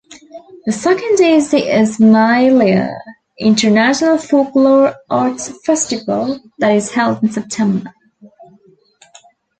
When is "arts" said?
5.11-5.49